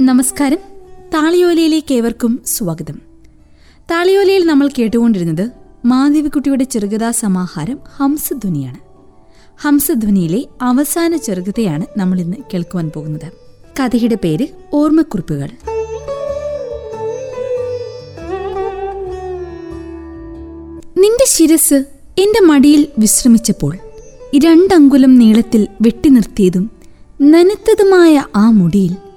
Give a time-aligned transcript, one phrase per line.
[0.00, 0.58] നമസ്കാരം.
[1.14, 3.00] താളിയോലയിലേക്ക് ഏവർക്കും സ്വാഗതം.
[3.90, 5.50] താളിയോലയിൽ നമ്മൾ കേട്ടുകൊണ്ടിരുന്നത്
[5.84, 8.76] മാധവിക്കുട്ടിയുടെ ചെറുകഥാ സമാഹാരം ഹംസധ്വനിയാണ്.
[9.62, 13.32] ഹംസധ്വനിയിലെ അവസാന ചെറുകഥയാണ് നമ്മൾ ഇന്ന് കേൾക്കുവാൻ പോകുന്നത്.
[13.80, 15.48] കഥയുടെ പേര് ഓർമ്മക്കുറിപ്പുകൾ.
[20.98, 21.84] നിന്റെ ശിരസ്
[22.18, 23.76] എന്റെ മടിയിൽ വിശ്രമിച്ചപ്പോൾ
[24.38, 26.70] രണ്ടങ്കുലം നീളത്തിൽ വെട്ടി നിർത്തിയതും
[27.22, 29.09] നനത്തതുമായ ആ മുടിയിൽ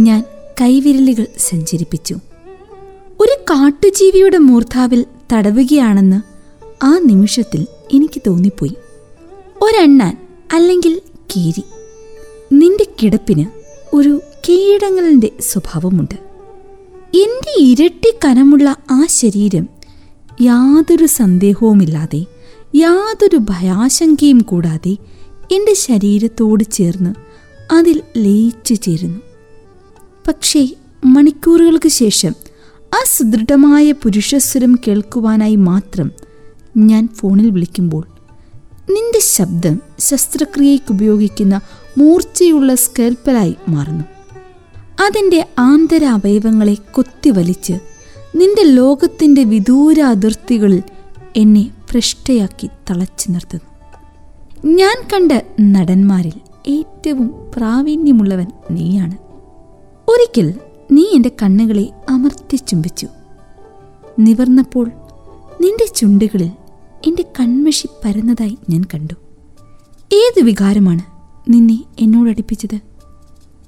[0.00, 0.24] ഞാൻ
[0.60, 2.14] കൈവിരലുകൾ സഞ്ചരിപ്പിച്ചു.
[3.20, 6.20] ഒരു കാട്ടുജീവിയുടെ മൂർധാവിൽ തടവുകയാണെന്ന്
[6.84, 8.76] ആ നിമിഷത്തിൽ എനിക്ക് തോന്നിപ്പോയി.
[9.62, 11.00] ഒരെണ്ണാൻ അല്ലെങ്കിൽ
[11.36, 11.62] കീരി.
[12.52, 13.46] നിന്റെ കിടപ്പിന്
[13.96, 16.14] ഒരു കീടങ്ങളുടെ സ്വഭാവമുണ്ട്.
[17.14, 19.68] എന്റെ ഇരട്ടി കനമുള്ള ആ ശരീരം
[20.40, 22.24] യാതൊരു സന്ദേഹവുമില്ലാതെ
[22.74, 24.96] യാതൊരു ഭയാശങ്കയും കൂടാതെ
[25.52, 27.14] എന്റെ ശരീരത്തോട് ചേർന്ന്
[27.74, 29.27] അതിൽ ലയിച്ചു ചേരുന്നു.
[30.28, 30.68] പക്ഷേ
[31.04, 32.34] മണിക്കൂറുകൾക്ക് ശേഷം
[32.80, 36.10] ആ സുദൃഢമായ പുരുഷസ്വരം കേൾക്കുവാനായി മാത്രം
[36.76, 38.06] ഞാൻ ഫോണിൽ വിളിക്കുമ്പോൾ
[38.90, 41.60] നിന്റെ ശബ്ദം ശസ്ത്രക്രിയയ്ക്ക് ഉപയോഗിക്കുന്ന
[41.98, 44.04] മൂർച്ചയുള്ള സ്കേൽപ്പലായി മാറുന്നു.
[45.06, 47.72] അതിന്റെ ആന്തര അവയവങ്ങളെ കൊത്തിവലിച്ച്
[48.36, 50.82] നിന്റെ ലോകത്തിന്റെ വിദൂര അതിർത്തികളിൽ
[51.36, 53.68] എന്നെ ഭ്രഷ്ടയാക്കി തളച്ചു നിർത്തുന്നു.
[54.66, 56.32] ഞാൻ കണ്ട നടന്മാരിൽ
[56.68, 59.27] ഏറ്റവും പ്രാവീണ്യമുള്ളവൻ നീയാണ്.
[60.18, 60.54] ഒരിക്കൽ
[60.90, 63.06] നീ എന്റെ കണ്ണുകളെ അമർത്തി ചുംബിച്ചു.
[64.18, 64.90] നിവർന്നപ്പോൾ
[65.60, 66.50] നിന്റെ ചുണ്ടുകളിൽ
[67.06, 69.14] എന്റെ കൺമഷി പരന്നതായി ഞാൻ കണ്ടു.
[70.12, 71.02] ഏത് വികാരമാണ്
[71.48, 72.74] നിന്നെ എന്നോടടുപ്പിച്ചത്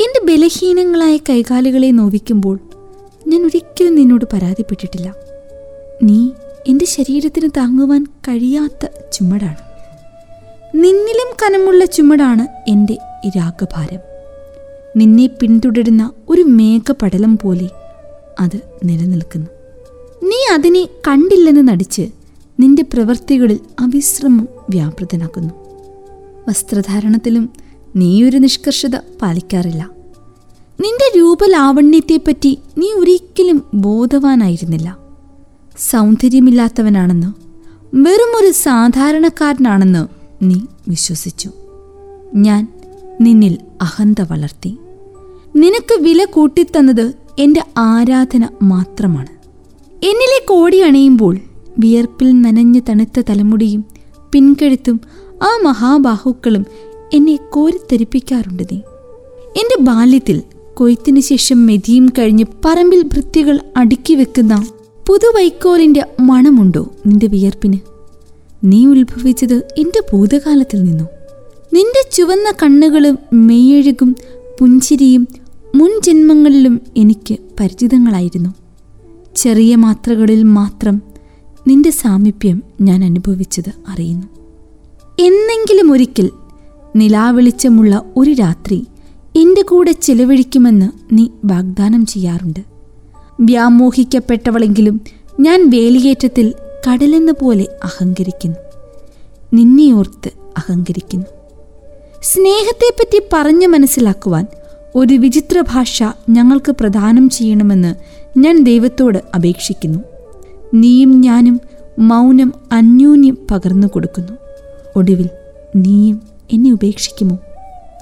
[0.00, 2.60] എന്റെ ബലഹീനങ്ങളായ കൈകാലുകളെ നോവിക്കുമ്പോൾ
[3.28, 5.14] ഞാൻ ഒരിക്കലും നിന്നോട് പരാതിപ്പെട്ടിട്ടില്ല.
[6.02, 6.30] നീ
[6.66, 9.62] എന്റെ ശരീരത്തിന് താങ്ങുവാൻ കഴിയാത്ത ചുമടാണ്.
[10.74, 12.98] നിന്നിലും കനമുള്ള ചുമടാണ് എന്റെ
[13.36, 14.15] രാഗഭാരം.
[14.96, 17.70] നിന്നെ പിന്തുടരുന്ന ഒരു മേഘപടലം പോലെ
[18.40, 19.46] അത് നിലനിൽക്കുന്നു.
[20.22, 22.10] നീ അതിനെ കണ്ടില്ലെന്ന് നടിച്ച്
[22.60, 25.54] നിന്റെ പ്രവൃത്തികളിൽ അവിശ്രമം വ്യാപൃതനാക്കുന്നു.
[26.48, 27.50] വസ്ത്രധാരണത്തിലും
[27.96, 29.90] നീയൊരു നിഷ്കർഷത പാലിക്കാറില്ല.
[30.80, 34.98] നിന്റെ രൂപലാവണ്യത്തെപ്പറ്റി നീ ഒരിക്കലും ബോധവാനായിരുന്നില്ല.
[35.90, 37.26] സൗന്ദര്യമില്ലാത്തവനാണെന്ന്
[37.94, 40.06] വെറുമൊരു സാധാരണക്കാരനാണെന്ന്
[40.42, 41.50] നീ വിശ്വസിച്ചു.
[42.34, 42.72] ഞാൻ
[43.20, 44.76] നിന്നിൽ അഹന്ത വളർത്തി.
[45.56, 49.26] നിനക്ക് വില കൂട്ടിത്തന്നത് എന്റെ ആരാധന മാത്രമാണ്.
[49.94, 51.38] എന്നിലെ കോടി അണയുമ്പോൾ
[51.78, 53.84] വിയർപ്പിൽ നനഞ്ഞ് തണുത്ത തലമുടിയും
[54.32, 55.00] പിൻകഴുത്തും
[55.42, 56.66] ആ മഹാബാഹുക്കളും
[57.14, 58.76] എന്നെ കോരിത്തെരിപ്പിക്കാറുണ്ട് നീ.
[59.56, 60.42] എന്റെ ബാല്യത്തിൽ
[60.74, 64.66] കൊയ്ത്തിന് ശേഷം മെതിയും കഴിഞ്ഞ് പറമ്പിൽ വൃത്തികൾ അടുക്കി വെക്കുന്ന
[65.06, 67.78] പുതുവൈക്കോലിന്റെ മണമുണ്ടോ നിന്റെ വിയർപ്പിന്?
[68.64, 71.04] നീ ഉത്ഭവിച്ചത് എന്റെ ഭൂതകാലത്തിൽ നിന്നു?
[71.72, 74.16] നിന്റെ ചുവന്ന കണ്ണുകളും മെയ്യഴുകും
[74.60, 75.28] പുഞ്ചിരിയും
[75.76, 78.50] മുൻ ജന്മങ്ങളിലും എനിക്ക് പരിചിതങ്ങളായിരുന്നു.
[79.36, 81.02] ചെറിയ മാത്രകളിൽ മാത്രം
[81.68, 84.26] നിന്റെ സാമീപ്യം ഞാൻ അനുഭവിച്ചത് അറിയുന്നു.
[85.18, 86.30] എന്നെങ്കിലും ഒരിക്കൽ
[86.96, 88.86] നിലാവെളിച്ചമുള്ള ഒരു രാത്രി
[89.36, 92.60] എന്റെ കൂടെ ചെലവഴിക്കുമെന്ന് നീ വാഗ്ദാനം ചെയ്യാറുണ്ട്.
[93.40, 95.00] വ്യാമോഹിക്കപ്പെട്ടവളെങ്കിലും
[95.40, 96.54] ഞാൻ വേലിയേറ്റത്തിൽ
[96.88, 98.56] കടലെന്ന പോലെ അഹങ്കരിക്കുന്നു.
[99.54, 101.26] നിന്നെയോർത്ത് അഹങ്കരിക്കുന്നു.
[102.22, 104.46] സ്നേഹത്തെപ്പറ്റി പറഞ്ഞു മനസ്സിലാക്കുവാൻ
[104.96, 107.94] ഒരു വിചിത്ര ഭാഷ ഞങ്ങൾക്ക് പ്രദാനം ചെയ്യണമെന്ന്
[108.38, 109.98] ഞാൻ ദൈവത്തോട് അപേക്ഷിക്കുന്നു.
[110.74, 111.60] നീയും ഞാനും
[111.98, 114.32] മൗനം അന്യോന്യം പകർന്നു കൊടുക്കുന്നു.
[114.96, 115.30] ഒടുവിൽ
[115.76, 117.38] നീയും എന്നെ ഉപേക്ഷിക്കുമോ?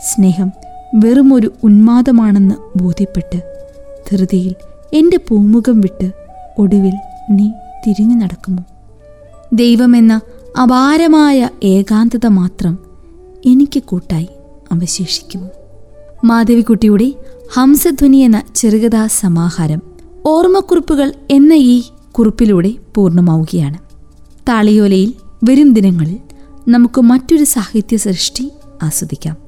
[0.00, 0.52] സ്നേഹം
[0.94, 3.66] വെറുമൊരു ഉന്മാദമാണെന്ന് ബോധ്യപ്പെട്ട്
[4.10, 4.54] ധൃതിയിൽ
[4.92, 6.10] എന്റെ പൂമുഖം വിട്ട്
[6.58, 6.94] ഒടുവിൽ
[7.30, 7.50] നീ
[7.86, 8.64] തിരിഞ്ഞു നടക്കുമോ?
[9.52, 10.20] ദൈവമെന്ന
[10.62, 12.78] അപാരമായ ഏകാന്തത മാത്രം
[13.46, 14.28] എനിക്ക് കൂട്ടായി
[14.72, 15.48] അവശേഷിക്കുമോ?
[16.24, 17.14] മാധവിക്കുട്ടിയുടെ
[17.52, 19.82] ഹംസധ്വനി എന്ന ചെറുകഥാ സമാഹാരം
[20.26, 21.82] ഓർമ്മക്കുറിപ്പുകൾ എന്ന ഈ
[22.12, 23.78] കുറിപ്പിലൂടെ പൂർണമാവുകയാണ്.
[24.48, 26.18] താളിയോലയിൽ വരും ദിനങ്ങളിൽ
[26.68, 28.50] നമുക്ക് മറ്റൊരു സാഹിത്യ സൃഷ്ടി
[28.82, 29.45] ആസ്വദിക്കാം.